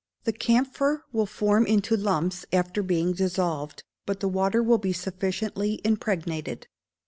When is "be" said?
4.79-4.93